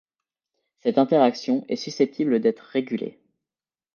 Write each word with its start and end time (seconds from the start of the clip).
Cette 0.79 0.97
interaction 0.97 1.63
est 1.69 1.75
susceptible 1.75 2.39
d'être 2.39 2.63
régulée. 2.63 3.19